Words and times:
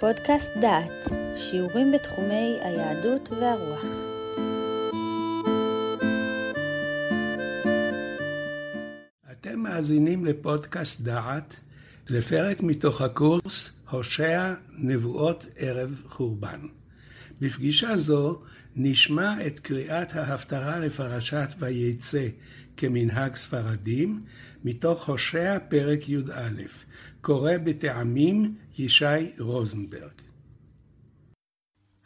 פודקאסט 0.00 0.52
דעת, 0.60 1.08
שיעורים 1.36 1.92
בתחומי 1.92 2.58
היהדות 2.62 3.28
והרוח. 3.30 3.84
אתם 9.32 9.58
מאזינים 9.58 10.24
לפודקאסט 10.24 11.00
דעת, 11.00 11.56
לפרק 12.08 12.62
מתוך 12.62 13.00
הקורס 13.00 13.70
הושע 13.90 14.54
נבואות 14.78 15.44
ערב 15.56 16.02
חורבן. 16.08 16.60
בפגישה 17.40 17.96
זו 17.96 18.42
נשמע 18.76 19.46
את 19.46 19.60
קריאת 19.60 20.16
ההפטרה 20.16 20.78
לפרשת 20.80 21.48
ויצא 21.58 22.28
כמנהג 22.76 23.34
ספרדים, 23.34 24.24
מתוך 24.64 25.08
הושע 25.08 25.58
פרק 25.68 26.08
י"א, 26.08 26.50
קורא 27.20 27.52
בטעמים 27.64 28.54
ישי 28.78 29.32
רוזנברג. 29.38 30.12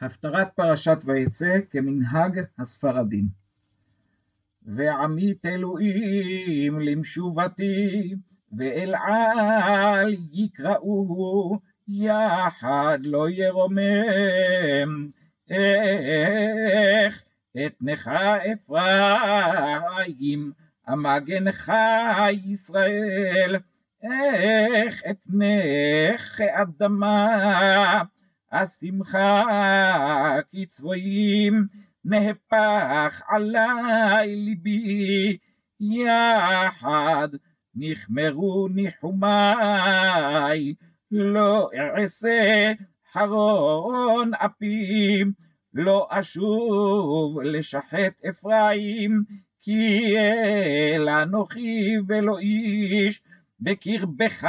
הפטרת 0.00 0.48
פרשת 0.54 0.98
ויצא 1.06 1.58
כמנהג 1.70 2.40
הספרדים. 2.58 3.24
ועמית 4.62 5.46
אלוהים 5.46 6.80
למשובתי, 6.80 8.14
ואל 8.58 8.94
על 9.62 10.16
יקראו, 10.32 11.58
יחד 11.92 12.98
לא 13.04 13.30
ירומם. 13.30 15.06
איך 15.50 17.22
אתנך 17.66 18.10
אפרים, 18.52 20.52
המגנך 20.86 21.72
ישראל, 22.44 23.56
איך 24.02 25.02
אתנך 25.10 26.40
אדמה, 26.40 28.02
השמחה 28.52 29.42
כצבועים, 30.52 31.66
נהפך 32.04 33.22
עלי 33.28 34.36
ליבי, 34.36 35.36
יחד 35.80 37.28
נחמרו 37.74 38.68
ניחומי, 38.68 40.74
לא 41.10 41.70
אעשה 41.98 42.72
חרון 43.12 44.34
אפים, 44.34 45.32
לא 45.74 46.08
אשוב 46.10 47.40
לשחט 47.40 48.24
אפרים, 48.28 49.22
כי 49.60 50.14
אל 50.94 51.08
אנוכי 51.08 51.96
ולא 52.08 52.38
איש, 52.38 53.22
בקרבך 53.60 54.46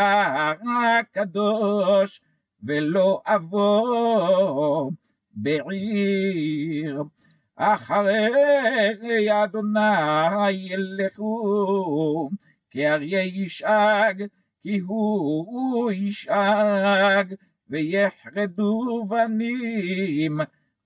הקדוש, 0.99 2.21
ולא 2.63 3.21
אבוא 3.25 4.91
בעיר. 5.33 7.03
אחרי 7.55 9.43
אדוני 9.43 10.51
ילכו, 10.51 12.29
כי 12.71 12.87
אריה 12.87 13.23
ישאג, 13.23 14.23
כי 14.63 14.79
הוא 14.79 15.91
ישאג, 15.91 17.35
ויחרדו 17.69 19.05
בנים 19.09 20.39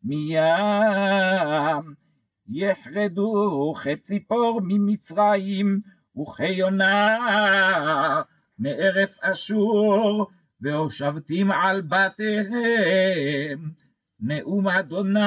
מים. 0.03 1.95
יחרדו 2.49 3.73
כציפור 3.83 4.61
ממצרים, 4.63 5.79
וכיונה 6.17 7.17
מארץ 8.59 9.19
אשור, 9.23 10.27
והושבתים 10.61 11.51
על 11.51 11.81
בתיהם. 11.81 13.59
נאום 14.19 14.67
אדוני, 14.67 15.19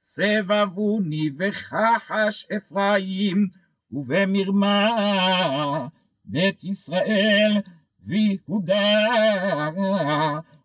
סבבוני 0.00 1.30
וכחש 1.38 2.46
אפרים, 2.56 3.48
ובמרמה 3.90 4.88
בית 6.24 6.64
ישראל 6.64 7.52
ויהודה, 8.06 9.04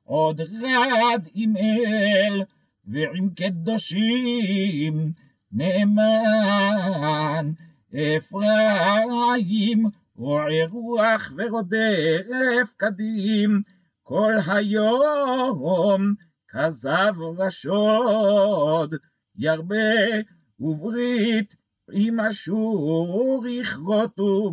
עוד 0.03 0.41
רד 0.41 1.27
עם 1.33 1.57
אל, 1.57 2.43
ועם 2.85 3.29
קדושים 3.35 5.11
נאמן. 5.51 7.45
אפרים 7.93 9.83
רועה 10.15 10.65
רוח 10.69 11.33
ורודף 11.37 12.73
קדים, 12.77 13.61
כל 14.03 14.33
היום 14.47 16.13
כזב 16.47 17.13
ושוד, 17.37 18.95
ירבה 19.35 19.75
וברית 20.59 21.55
עם 21.91 22.19
אשור 22.19 23.47
יכרותו, 23.47 24.51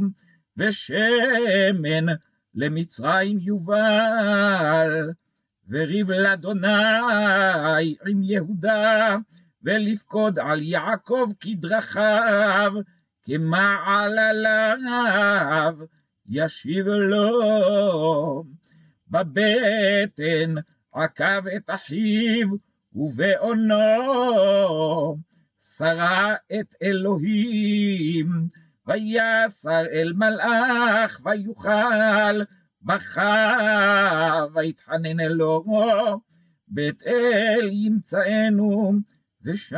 ושמן 0.57 2.15
למצרים 2.55 3.39
יובל. 3.41 5.11
וריב 5.69 6.11
לאדוני 6.11 7.97
עם 8.07 8.23
יהודה, 8.23 9.17
ולפקוד 9.63 10.39
על 10.39 10.63
יעקב 10.63 11.31
כדרכיו, 11.41 12.73
כמעל 13.25 14.19
עליו 14.19 15.75
ישיב 16.29 16.87
לו. 16.87 18.45
בבטן 19.11 20.55
עקב 20.93 21.47
את 21.57 21.71
אחיו, 21.71 22.49
ובעונו 22.93 23.77
שרה 25.59 26.35
את 26.61 26.75
אלוהים, 26.83 28.49
ויסר 28.87 29.85
אל 29.93 30.13
מלאך 30.13 31.21
ויוכל, 31.25 32.43
בכה 32.83 34.41
ויתחנן 34.55 35.21
אלוהו, 35.21 36.21
בית 36.69 37.03
אל 37.07 37.69
ימצאנו, 37.73 38.93
ושם 39.45 39.77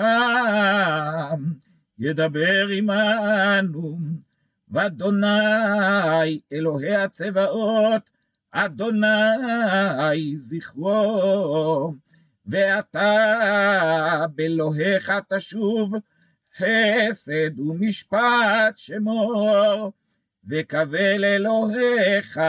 ידבר 1.99 2.69
עמנו. 2.69 3.99
ואדוני 4.71 6.41
אלוהי 6.53 6.97
הצבאות, 6.97 8.11
אדוני 8.53 10.37
זכרו, 10.37 11.95
ואתה 12.47 14.27
באלוהיך 14.35 15.13
תשוב, 15.29 15.95
חסד 16.59 17.61
ומשפט 17.61 18.77
שמור, 18.77 19.93
וקבל 20.49 21.25
אלוהיך 21.25 22.41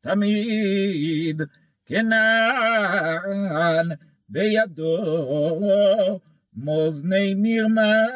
תמיד 0.00 1.42
כנען 1.86 3.88
בידו 4.28 6.20
מאזני 6.56 7.34
מרמה 7.36 8.06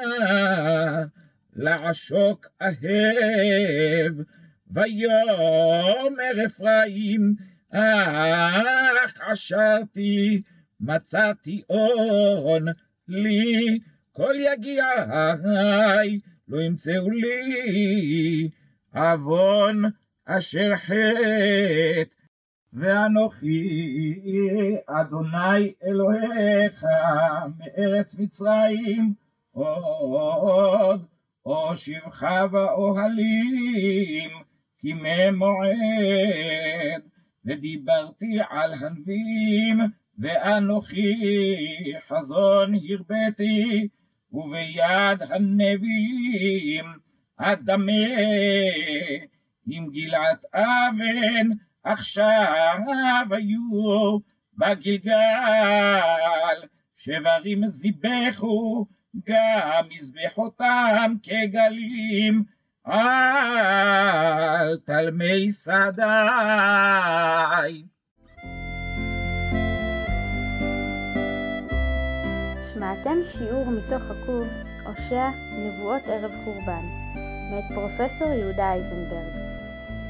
לעשוק 1.57 2.47
אהב 2.63 4.13
ויאמר 4.71 6.47
אפרים 6.47 7.35
אך 7.71 9.21
עשרתי 9.21 10.43
מצאתי 10.81 11.63
און 11.71 12.65
לי 13.09 13.79
כל 14.13 14.35
יגיעי 14.39 16.21
לא 16.49 16.63
ימצאו 16.63 17.11
לי 17.11 18.51
עוון 18.95 19.83
אשר 20.27 20.77
חטא, 20.77 22.15
ואנוכי 22.73 23.71
אדוני 24.87 25.73
אלוהיך 25.85 26.85
מארץ 27.59 28.15
מצרים, 28.19 29.15
עוד 29.53 31.07
הושיבך 31.43 32.27
באוהלים, 32.51 34.31
כימי 34.79 35.31
מועד, 35.31 37.03
ודיברתי 37.45 38.39
על 38.51 38.75
הנביאים, 38.75 39.81
ואנוכי 40.19 41.15
חזון 42.09 42.75
הרביתי, 42.75 43.89
וביד 44.33 45.23
הנביאים 45.31 46.85
אדמה 47.37 47.93
עם 49.67 49.89
גלעת 49.91 50.45
אבן, 50.55 51.49
עכשיו 51.85 52.79
היו 53.31 54.19
בגלגל, 54.59 55.13
שברים 56.97 57.67
זיבחו, 57.67 58.87
גם 59.27 59.85
מזבחותם 59.91 61.15
כגלים, 61.23 62.45
על 62.85 64.79
תלמי 64.85 65.53
שדי. 65.53 66.03
שמעתם 72.93 73.19
שיעור 73.25 73.71
מתוך 73.71 74.03
הקורס 74.11 74.75
הושע 74.87 75.31
נבואות 75.53 76.03
ערב 76.09 76.33
חורבן, 76.45 76.83
מאת 77.51 77.65
פרופסור 77.75 78.29
יהודה 78.29 78.73
אייזנברג. 78.73 79.33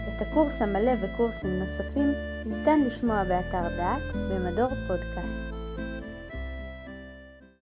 את 0.08 0.23
הקורס 0.23 0.62
המלא 0.62 0.93
וקורסים 1.00 1.58
נוספים 1.58 2.12
ניתן 2.46 2.81
לשמוע 2.81 3.25
באתר 3.25 3.76
דעת 3.76 4.12
במדור 4.14 4.69
פודקאסט. 4.87 5.51